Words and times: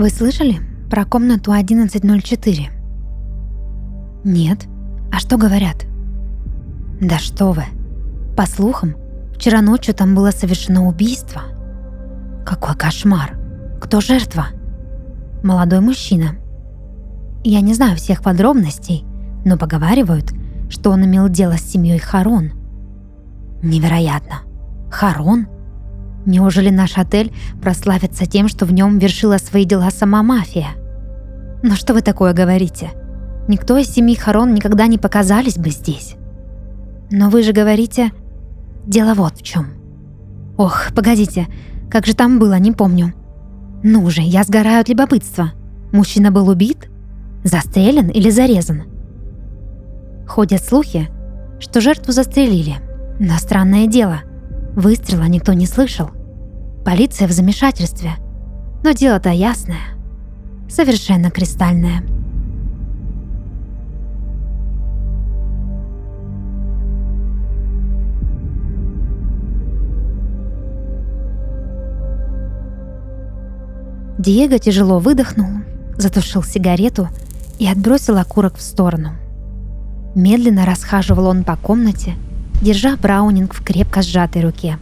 Вы 0.00 0.08
слышали 0.08 0.60
про 0.88 1.04
комнату 1.04 1.52
1104? 1.52 2.70
Нет. 4.24 4.66
А 5.12 5.18
что 5.18 5.36
говорят? 5.36 5.84
Да 7.02 7.18
что 7.18 7.52
вы. 7.52 7.64
По 8.34 8.46
слухам, 8.46 8.94
вчера 9.34 9.60
ночью 9.60 9.94
там 9.94 10.14
было 10.14 10.30
совершено 10.30 10.88
убийство. 10.88 11.42
Какой 12.46 12.76
кошмар. 12.76 13.36
Кто 13.78 14.00
жертва? 14.00 14.46
Молодой 15.42 15.80
мужчина. 15.80 16.36
Я 17.44 17.60
не 17.60 17.74
знаю 17.74 17.98
всех 17.98 18.22
подробностей, 18.22 19.04
но 19.44 19.58
поговаривают, 19.58 20.32
что 20.70 20.92
он 20.92 21.04
имел 21.04 21.28
дело 21.28 21.58
с 21.58 21.72
семьей 21.72 21.98
Харон. 21.98 22.52
Невероятно. 23.62 24.36
Харон? 24.90 25.46
Неужели 26.26 26.70
наш 26.70 26.98
отель 26.98 27.32
прославится 27.62 28.26
тем, 28.26 28.48
что 28.48 28.66
в 28.66 28.72
нем 28.72 28.98
вершила 28.98 29.38
свои 29.38 29.64
дела 29.64 29.90
сама 29.90 30.22
мафия? 30.22 30.68
Но 31.62 31.74
что 31.76 31.94
вы 31.94 32.02
такое 32.02 32.32
говорите? 32.32 32.90
Никто 33.48 33.76
из 33.78 33.88
семьи 33.88 34.14
Харон 34.14 34.54
никогда 34.54 34.86
не 34.86 34.98
показались 34.98 35.56
бы 35.56 35.70
здесь. 35.70 36.16
Но 37.10 37.30
вы 37.30 37.42
же 37.42 37.52
говорите... 37.52 38.12
Дело 38.86 39.14
вот 39.14 39.36
в 39.36 39.42
чем. 39.42 39.74
Ох, 40.56 40.88
погодите, 40.94 41.48
как 41.90 42.06
же 42.06 42.14
там 42.14 42.38
было, 42.38 42.58
не 42.58 42.72
помню. 42.72 43.12
Ну 43.82 44.08
же, 44.10 44.22
я 44.22 44.42
сгораю 44.42 44.80
от 44.80 44.88
любопытства. 44.88 45.52
Мужчина 45.92 46.30
был 46.30 46.48
убит? 46.48 46.88
Застрелен 47.44 48.08
или 48.08 48.30
зарезан? 48.30 48.84
Ходят 50.26 50.62
слухи, 50.62 51.08
что 51.58 51.80
жертву 51.80 52.12
застрелили. 52.12 52.76
Но 53.18 53.36
странное 53.38 53.86
дело, 53.86 54.20
выстрела 54.74 55.24
никто 55.24 55.52
не 55.52 55.66
слышал. 55.66 56.10
Полиция 56.84 57.28
в 57.28 57.32
замешательстве. 57.32 58.12
Но 58.82 58.92
дело-то 58.92 59.30
ясное. 59.30 59.96
Совершенно 60.68 61.30
кристальное. 61.30 62.02
Диего 74.18 74.58
тяжело 74.58 74.98
выдохнул, 74.98 75.48
затушил 75.96 76.42
сигарету 76.42 77.08
и 77.58 77.66
отбросил 77.66 78.18
окурок 78.18 78.56
в 78.56 78.60
сторону. 78.60 79.12
Медленно 80.14 80.66
расхаживал 80.66 81.26
он 81.26 81.42
по 81.42 81.56
комнате, 81.56 82.16
держа 82.60 82.96
Браунинг 82.96 83.54
в 83.54 83.62
крепко 83.62 84.02
сжатой 84.02 84.42
руке. 84.42 84.78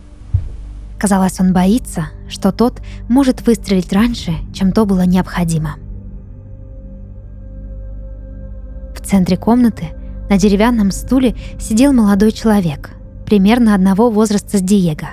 Казалось, 0.98 1.38
он 1.40 1.52
боится, 1.52 2.06
что 2.28 2.52
тот 2.52 2.80
может 3.08 3.46
выстрелить 3.46 3.92
раньше, 3.92 4.32
чем 4.52 4.72
то 4.72 4.84
было 4.84 5.06
необходимо. 5.06 5.76
В 8.94 9.00
центре 9.00 9.36
комнаты 9.36 9.90
на 10.28 10.38
деревянном 10.38 10.90
стуле 10.90 11.36
сидел 11.60 11.92
молодой 11.92 12.32
человек, 12.32 12.90
примерно 13.24 13.74
одного 13.74 14.10
возраста 14.10 14.58
с 14.58 14.60
Диего, 14.60 15.10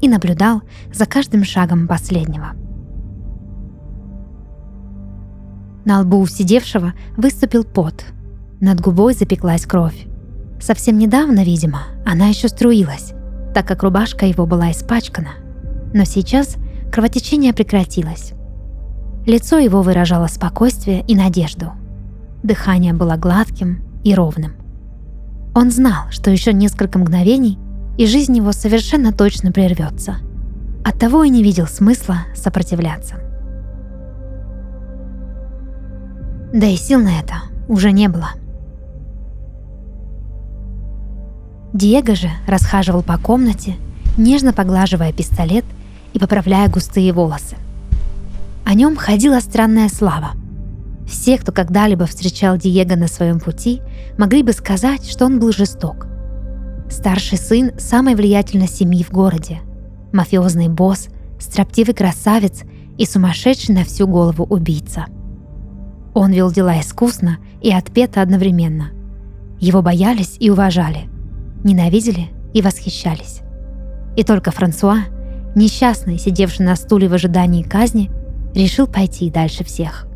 и 0.00 0.08
наблюдал 0.08 0.62
за 0.94 1.06
каждым 1.06 1.44
шагом 1.44 1.88
последнего– 1.88 2.52
На 5.86 6.00
лбу 6.00 6.18
у 6.18 6.26
сидевшего 6.26 6.94
выступил 7.16 7.62
пот. 7.62 8.04
Над 8.60 8.80
губой 8.80 9.14
запеклась 9.14 9.66
кровь. 9.66 10.08
Совсем 10.60 10.98
недавно, 10.98 11.44
видимо, 11.44 11.82
она 12.04 12.26
еще 12.26 12.48
струилась, 12.48 13.12
так 13.54 13.66
как 13.66 13.82
рубашка 13.82 14.26
его 14.26 14.46
была 14.46 14.72
испачкана. 14.72 15.30
Но 15.92 16.04
сейчас 16.04 16.56
кровотечение 16.90 17.52
прекратилось. 17.52 18.32
Лицо 19.26 19.58
его 19.58 19.82
выражало 19.82 20.28
спокойствие 20.28 21.04
и 21.06 21.14
надежду. 21.16 21.72
Дыхание 22.42 22.92
было 22.92 23.16
гладким 23.16 23.82
и 24.04 24.14
ровным. 24.14 24.54
Он 25.54 25.70
знал, 25.70 26.10
что 26.10 26.30
еще 26.30 26.52
несколько 26.52 26.98
мгновений, 26.98 27.58
и 27.98 28.06
жизнь 28.06 28.36
его 28.36 28.52
совершенно 28.52 29.12
точно 29.12 29.52
прервется. 29.52 30.16
Оттого 30.84 31.24
и 31.24 31.30
не 31.30 31.42
видел 31.42 31.66
смысла 31.66 32.18
сопротивляться. 32.34 33.16
Да 36.52 36.66
и 36.66 36.76
сил 36.76 37.00
на 37.00 37.18
это 37.18 37.34
уже 37.68 37.90
не 37.90 38.08
было. 38.08 38.28
Диего 41.72 42.14
же 42.14 42.30
расхаживал 42.46 43.02
по 43.02 43.18
комнате, 43.18 43.76
нежно 44.16 44.52
поглаживая 44.52 45.12
пистолет 45.12 45.64
и 46.12 46.18
поправляя 46.18 46.68
густые 46.68 47.12
волосы. 47.12 47.56
О 48.64 48.74
нем 48.74 48.96
ходила 48.96 49.40
странная 49.40 49.88
слава. 49.88 50.30
Все, 51.06 51.38
кто 51.38 51.52
когда-либо 51.52 52.06
встречал 52.06 52.56
Диего 52.56 52.96
на 52.96 53.06
своем 53.06 53.38
пути, 53.38 53.80
могли 54.18 54.42
бы 54.42 54.52
сказать, 54.52 55.08
что 55.08 55.26
он 55.26 55.38
был 55.38 55.52
жесток. 55.52 56.06
Старший 56.90 57.38
сын 57.38 57.72
самой 57.78 58.14
влиятельной 58.14 58.68
семьи 58.68 59.04
в 59.04 59.10
городе, 59.10 59.60
мафиозный 60.12 60.68
босс, 60.68 61.08
строптивый 61.38 61.94
красавец 61.94 62.62
и 62.96 63.04
сумасшедший 63.04 63.74
на 63.74 63.84
всю 63.84 64.06
голову 64.08 64.44
убийца– 64.44 65.06
он 66.18 66.32
вел 66.32 66.50
дела 66.50 66.80
искусно 66.80 67.36
и 67.60 67.70
отпето 67.70 68.22
одновременно. 68.22 68.88
Его 69.60 69.82
боялись 69.82 70.36
и 70.40 70.48
уважали, 70.48 71.10
ненавидели 71.66 72.28
и 72.54 72.62
восхищались. 72.62 73.42
И 74.16 74.24
только 74.24 74.50
Франсуа, 74.50 75.00
несчастный, 75.54 76.18
сидевший 76.18 76.64
на 76.64 76.76
стуле 76.76 77.08
в 77.08 77.12
ожидании 77.12 77.62
казни, 77.62 78.10
решил 78.54 78.86
пойти 78.86 79.30
дальше 79.30 79.64
всех. 79.64 80.06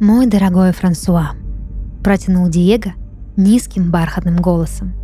«Мой 0.00 0.26
дорогой 0.26 0.72
Франсуа»,— 0.72 1.32
протянул 2.02 2.48
Диего 2.48 2.92
низким 3.36 3.92
бархатным 3.92 4.38
голосом. 4.38 4.94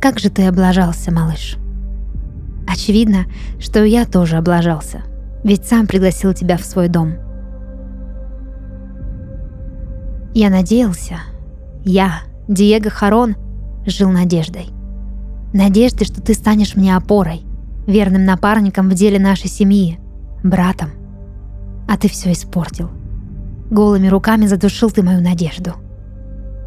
«Как 0.00 0.18
же 0.18 0.28
ты 0.28 0.46
облажался, 0.46 1.10
малыш?» 1.10 1.56
«Очевидно, 2.68 3.24
что 3.58 3.84
я 3.84 4.04
тоже 4.04 4.36
облажался»,— 4.36 5.02
ведь 5.46 5.64
сам 5.64 5.86
пригласил 5.86 6.34
тебя 6.34 6.56
в 6.56 6.64
свой 6.64 6.88
дом. 6.88 7.14
Я 10.34 10.50
надеялся, 10.50 11.20
я, 11.84 12.14
Диего 12.48 12.90
Харон, 12.90 13.36
жил 13.86 14.10
надеждой. 14.10 14.68
Надеждой, 15.52 16.04
что 16.04 16.20
ты 16.20 16.34
станешь 16.34 16.76
мне 16.76 16.96
опорой, 16.96 17.42
верным 17.86 18.24
напарником 18.24 18.88
в 18.88 18.94
деле 18.94 19.18
нашей 19.18 19.48
семьи, 19.48 19.98
братом. 20.44 20.90
А 21.88 21.96
ты 21.96 22.08
все 22.08 22.32
испортил. 22.32 22.90
Голыми 23.70 24.06
руками 24.06 24.46
задушил 24.46 24.90
ты 24.90 25.02
мою 25.02 25.20
надежду. 25.20 25.72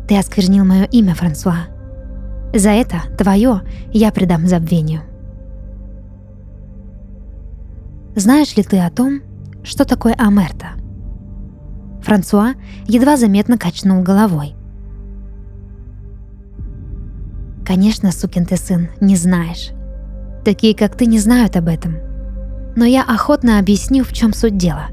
Ты 0.08 0.18
осквернил 0.18 0.66
мое 0.66 0.84
имя, 0.84 1.16
Франсуа. 1.16 1.68
За 2.54 2.72
это 2.72 3.02
твое 3.18 3.62
я 3.94 4.12
предам 4.12 4.48
забвению. 4.48 5.02
Знаешь 8.16 8.56
ли 8.58 8.64
ты 8.64 8.80
о 8.80 8.90
том, 8.90 9.22
что 9.64 9.86
такое 9.86 10.14
Амерта? 10.14 10.72
Франсуа 12.02 12.56
едва 12.88 13.18
заметно 13.18 13.58
качнул 13.58 14.02
головой. 14.02 14.56
Конечно, 17.70 18.12
сукин 18.12 18.48
ты 18.48 18.58
сын, 18.58 18.90
не 19.00 19.16
знаешь. 19.16 19.70
Такие, 20.44 20.76
как 20.76 20.98
ты, 20.98 21.06
не 21.06 21.20
знают 21.20 21.56
об 21.56 21.68
этом. 21.68 21.98
Но 22.76 22.84
я 22.84 23.04
охотно 23.04 23.60
объясню, 23.60 24.04
в 24.04 24.12
чем 24.12 24.34
суть 24.34 24.58
дела, 24.58 24.88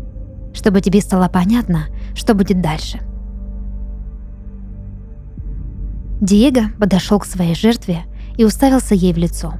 чтобы 0.53 0.83
тебе 0.83 1.01
стало 1.01 1.31
понятно, 1.31 1.87
что 2.15 2.35
будет 2.35 2.61
дальше. 2.61 3.01
Диего 6.21 6.69
подошел 6.79 7.19
к 7.19 7.25
своей 7.25 7.55
жертве 7.55 8.03
и 8.37 8.45
уставился 8.45 8.95
ей 8.95 9.15
в 9.15 9.17
лицо. 9.17 9.55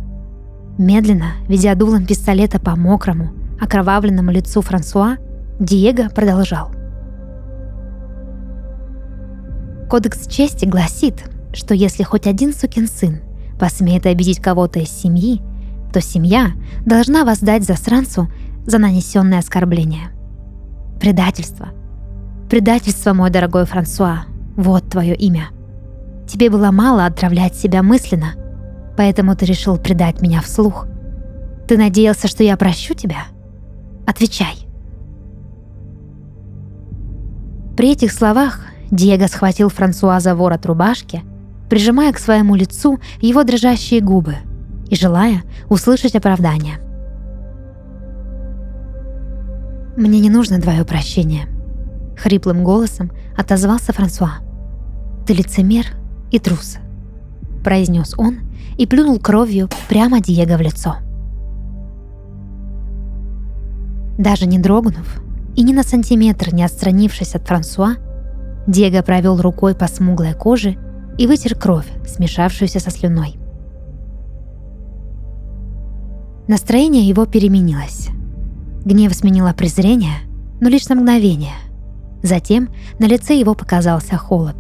Медленно, 0.77 1.37
ведя 1.49 1.75
дулом 1.75 2.05
пистолета 2.05 2.61
по 2.61 2.77
мокрому, 2.77 3.31
окровавленному 3.59 4.31
лицу 4.31 4.61
Франсуа, 4.61 5.17
Диего 5.59 6.11
продолжал. 6.11 6.71
Кодекс 9.89 10.27
чести 10.27 10.67
гласит, 10.67 11.31
что 11.57 11.75
если 11.75 12.03
хоть 12.03 12.27
один 12.27 12.53
сукин 12.53 12.87
сын 12.87 13.21
посмеет 13.59 14.07
обидеть 14.07 14.41
кого-то 14.41 14.79
из 14.79 14.91
семьи, 14.91 15.41
то 15.93 16.01
семья 16.01 16.53
должна 16.85 17.25
воздать 17.25 17.65
засранцу 17.65 18.31
за 18.67 18.79
нанесенное 18.79 19.39
оскорбление. 19.39 20.11
Предательство. 21.01 21.71
Предательство, 22.49 23.13
мой 23.13 23.31
дорогой 23.31 23.65
Франсуа, 23.65 24.27
вот 24.57 24.89
твое 24.89 25.15
имя. 25.15 25.49
Тебе 26.29 26.51
было 26.51 26.71
мало 26.71 27.07
отравлять 27.07 27.57
себя 27.57 27.83
мысленно, 27.83 28.35
поэтому 28.97 29.35
ты 29.35 29.47
решил 29.47 29.79
предать 29.79 30.23
меня 30.23 30.41
вслух. 30.43 30.87
Ты 31.67 31.77
надеялся, 31.77 32.29
что 32.29 32.45
я 32.45 32.57
прощу 32.57 32.95
тебя– 32.95 33.25
Отвечай!» 34.07 34.69
При 37.77 37.93
этих 37.93 38.13
словах 38.13 38.61
Диего 38.91 39.27
схватил 39.27 39.69
Франсуа 39.69 40.21
за 40.21 40.35
ворот 40.35 40.65
рубашки, 40.65 41.23
прижимая 41.69 42.13
к 42.13 42.19
своему 42.19 42.55
лицу 42.55 42.99
его 43.21 43.45
дрожащие 43.45 44.01
губы 44.01 44.37
и 44.89 44.97
желая 44.97 45.43
услышать 45.69 46.15
оправдание. 46.15 46.79
«Мне 49.97 50.21
не 50.21 50.31
нужно 50.31 50.61
твое 50.61 50.85
прощение»,— 50.85 51.47
хриплым 52.17 52.63
голосом 52.65 53.11
отозвался 53.37 53.93
Франсуа. 53.93 54.39
«Ты 55.27 55.33
лицемер 55.33 55.87
и 56.31 56.39
трус»,— 56.39 56.77
произнес 57.65 58.15
он 58.19 58.41
и 58.77 58.87
плюнул 58.87 59.19
кровью 59.19 59.69
прямо 59.89 60.21
Диего 60.21 60.57
в 60.57 60.61
лицо. 60.61 60.97
Даже 64.19 64.47
не 64.47 64.59
дрогнув 64.59 65.23
и 65.57 65.63
ни 65.63 65.73
на 65.73 65.83
сантиметр 65.83 66.55
не 66.55 66.63
отстранившись 66.63 67.35
от 67.35 67.47
Франсуа, 67.47 67.97
Диего 68.67 69.03
провел 69.03 69.41
рукой 69.41 69.75
по 69.75 69.87
смуглой 69.87 70.35
коже 70.35 70.77
и 71.19 71.27
вытер 71.27 71.55
кровь, 71.55 71.87
смешавшуюся 72.07 72.81
со 72.81 72.91
слюной. 72.91 73.39
Настроение 76.49 77.03
его 77.03 77.27
переменилось. 77.27 78.09
Гнев 78.85 79.15
сменило 79.15 79.53
презрение, 79.53 80.19
но 80.61 80.69
лишь 80.69 80.89
на 80.89 80.95
мгновение. 80.95 81.55
Затем 82.23 82.69
на 82.99 83.07
лице 83.07 83.39
его 83.39 83.55
показался 83.55 84.17
холод. 84.17 84.57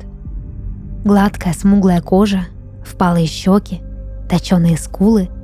Гладкая 1.04 1.54
смуглая 1.54 2.00
кожа, 2.00 2.46
впалые 2.84 3.26
щеки, 3.26 3.80
точеные 4.28 4.76
скулы– 4.76 5.28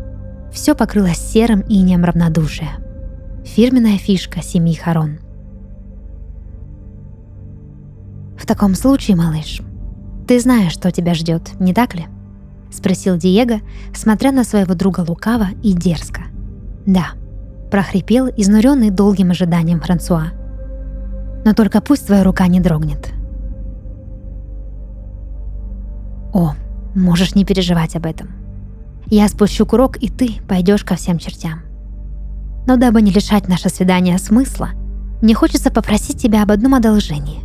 все 0.52 0.74
покрылось 0.74 1.18
серым 1.18 1.64
инеем 1.68 2.04
равнодушия. 2.04 2.72
Фирменная 3.44 3.96
фишка 3.96 4.42
семьи 4.42 4.74
Харон. 4.74 5.18
«В 8.38 8.46
таком 8.46 8.74
случае, 8.74 9.16
малыш, 9.16 9.62
ты 10.32 10.40
знаешь, 10.40 10.73
что 10.73 10.90
тебя 10.90 11.12
ждет, 11.12 11.61
не 11.61 11.75
так 11.75 11.94
ли?»— 11.94 12.06
спросил 12.70 13.19
Диего, 13.19 13.61
смотря 13.94 14.32
на 14.32 14.44
своего 14.44 14.73
друга 14.73 15.05
лукаво 15.06 15.49
и 15.62 15.75
дерзко. 15.75 16.23
«Да»,— 16.87 17.08
прохрипел 17.70 18.29
изнуренный 18.29 18.88
долгим 18.88 19.32
ожиданием 19.32 19.79
Франсуа. 19.79 20.29
«Но 21.44 21.52
только 21.52 21.82
пусть 21.82 22.06
твоя 22.06 22.25
рука 22.25 22.46
не 22.46 22.61
дрогнет». 22.61 23.11
«О, 26.32 26.55
можешь 26.94 27.34
не 27.34 27.44
переживать 27.44 27.94
об 27.94 28.06
этом. 28.06 28.31
Я 29.08 29.29
спущу 29.29 29.67
курок, 29.67 29.99
и 30.02 30.08
ты 30.08 30.40
пойдешь 30.49 30.82
ко 30.82 30.94
всем 30.94 31.19
чертям. 31.19 31.61
Но 32.67 32.79
дабы 32.79 33.02
не 33.02 33.11
лишать 33.11 33.49
наше 33.49 33.69
свидание 33.69 34.17
смысла, 34.17 34.70
мне 35.20 35.34
хочется 35.34 35.70
попросить 35.70 36.23
тебя 36.23 36.43
об 36.43 36.52
одном 36.52 36.75
одолжении. 36.75 37.41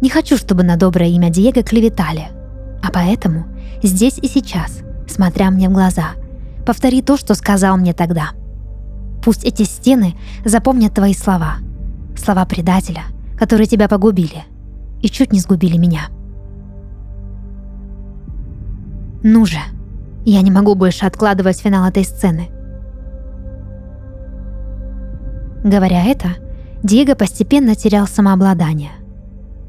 Не 0.00 0.08
хочу, 0.08 0.36
чтобы 0.36 0.62
на 0.62 0.76
доброе 0.76 1.08
имя 1.08 1.30
Диего 1.30 1.62
клеветали, 1.62 2.28
а 2.82 2.90
поэтому 2.92 3.46
здесь 3.82 4.18
и 4.18 4.28
сейчас, 4.28 4.80
смотря 5.08 5.50
мне 5.50 5.68
в 5.68 5.72
глаза, 5.72 6.12
повтори 6.66 7.02
то, 7.02 7.16
что 7.16 7.34
сказал 7.34 7.76
мне 7.76 7.92
тогда. 7.92 8.30
Пусть 9.22 9.44
эти 9.44 9.64
стены 9.64 10.14
запомнят 10.44 10.94
твои 10.94 11.14
слова, 11.14 11.56
слова 12.16 12.44
предателя, 12.46 13.02
которые 13.38 13.66
тебя 13.66 13.88
погубили 13.88 14.44
и 15.02 15.08
чуть 15.08 15.32
не 15.32 15.40
сгубили 15.40 15.76
меня. 15.76 16.08
Ну 19.22 19.44
же, 19.44 19.58
я 20.24 20.40
не 20.40 20.50
могу 20.50 20.74
больше 20.74 21.04
откладывать 21.04 21.60
финал 21.60 21.86
этой 21.86 22.04
сцены– 22.04 22.48
Говоря 25.64 26.04
это, 26.04 26.36
Диего 26.82 27.14
постепенно 27.14 27.74
терял 27.74 28.06
самообладание. 28.06 28.92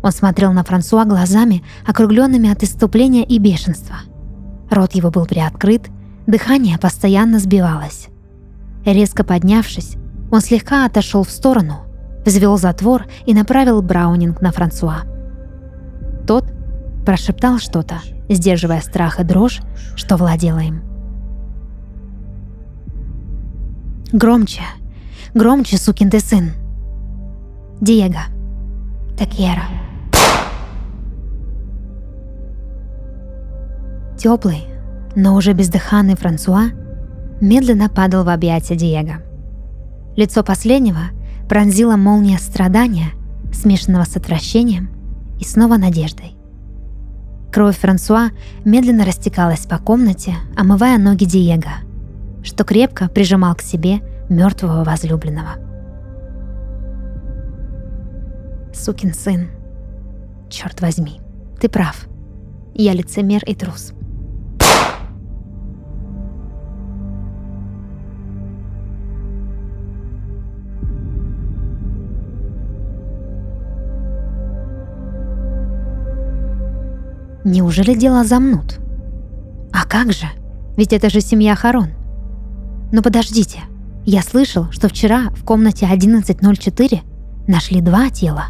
Он 0.04 0.12
смотрел 0.12 0.52
на 0.52 0.64
Франсуа 0.64 1.06
глазами, 1.06 1.64
округленными 1.86 2.50
от 2.50 2.64
иступления 2.64 3.24
и 3.24 3.38
бешенства. 3.38 3.98
Рот 4.70 4.94
его 4.94 5.12
был 5.12 5.26
приоткрыт, 5.26 5.90
дыхание 6.28 6.78
постоянно 6.78 7.40
сбивалось. 7.40 8.08
Резко 8.86 9.24
поднявшись, 9.24 9.96
он 10.32 10.42
слегка 10.42 10.86
отошел 10.86 11.24
в 11.24 11.30
сторону, 11.30 11.82
взвел 12.26 12.58
затвор 12.58 13.06
и 13.26 13.34
направил 13.34 13.82
Браунинг 13.82 14.42
на 14.42 14.52
Франсуа. 14.52 15.02
Тот 16.26 16.46
прошептал 17.06 17.60
что-то, 17.60 18.00
сдерживая 18.30 18.82
страх 18.82 19.20
и 19.20 19.24
дрожь, 19.24 19.62
что 19.96 20.18
владела 20.18 20.60
им. 20.60 20.82
«Громче!» 24.12 24.64
Громче, 25.34 25.78
сукин 25.78 26.10
ты 26.10 26.20
сын. 26.20 26.52
Диего. 27.80 28.24
Такера. 29.18 29.64
Теплый, 34.22 34.68
но 35.16 35.34
уже 35.34 35.54
бездыханный 35.54 36.16
Франсуа 36.16 36.66
медленно 37.42 37.90
падал 37.90 38.24
в 38.24 38.30
объятия 38.30 38.76
Диего. 38.76 39.24
Лицо 40.16 40.44
последнего 40.44 41.06
пронзила 41.50 41.96
молния 41.96 42.38
страдания, 42.38 43.14
смешанного 43.52 44.04
с 44.04 44.16
отвращением 44.16 44.92
и 45.40 45.44
снова 45.44 45.78
надеждой. 45.78 46.36
Кровь 47.52 47.80
Франсуа 47.80 48.30
медленно 48.64 49.06
растекалась 49.06 49.66
по 49.66 49.80
комнате, 49.80 50.36
омывая 50.56 51.00
ноги 51.00 51.26
Диего, 51.26 51.82
что 52.44 52.64
крепко 52.64 53.10
прижимал 53.10 53.56
к 53.56 53.64
себе 53.64 54.02
мертвого 54.30 54.84
возлюбленного. 54.84 55.56
Сукин 58.72 59.16
сын. 59.16 59.48
Черт 60.48 60.80
возьми, 60.80 61.22
ты 61.60 61.68
прав. 61.70 62.08
Я 62.76 62.94
лицемер 62.94 63.44
и 63.46 63.56
трус. 63.56 63.94
Неужели 77.52 77.96
дело 77.96 78.24
замнут? 78.24 78.80
А 79.74 79.86
как 79.86 80.14
же? 80.14 80.26
Ведь 80.78 80.94
это 80.94 81.10
же 81.10 81.20
семья 81.20 81.54
Харон. 81.54 81.90
Но 82.94 83.02
подождите, 83.02 83.60
я 84.06 84.22
слышал, 84.22 84.72
что 84.72 84.88
вчера 84.88 85.32
в 85.32 85.44
комнате 85.44 85.86
1104 85.86 87.02
нашли 87.50 87.82
два 87.82 88.10
тела. 88.10 88.46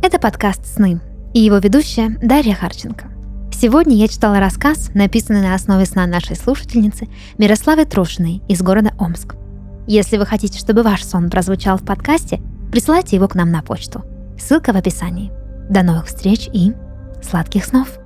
Это 0.00 0.20
подкаст 0.20 0.64
«Сны» 0.64 1.00
и 1.34 1.40
его 1.40 1.58
ведущая 1.58 2.16
Дарья 2.22 2.54
Харченко. 2.54 3.17
Сегодня 3.60 3.96
я 3.96 4.06
читала 4.06 4.38
рассказ, 4.38 4.90
написанный 4.94 5.42
на 5.42 5.52
основе 5.52 5.84
сна 5.84 6.06
нашей 6.06 6.36
слушательницы 6.36 7.08
Мирославы 7.38 7.86
Трошиной 7.86 8.40
из 8.46 8.62
города 8.62 8.92
Омск. 9.00 9.34
Если 9.88 10.16
вы 10.16 10.26
хотите, 10.26 10.60
чтобы 10.60 10.84
ваш 10.84 11.04
сон 11.04 11.28
прозвучал 11.28 11.76
в 11.76 11.84
подкасте– 11.84 12.40
присылайте 12.70 13.16
его 13.16 13.26
к 13.26 13.34
нам 13.34 13.50
на 13.50 13.62
почту. 13.62 14.04
Ссылка 14.38 14.72
в 14.72 14.76
описании. 14.76 15.32
До 15.68 15.82
новых 15.82 16.06
встреч 16.06 16.48
и 16.52 16.72
сладких 17.20 17.64
снов! 17.64 17.98